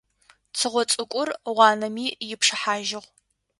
[0.57, 3.01] Цыгъо цӏыкӏур, гъуанэми ипшыхьажьыгъ.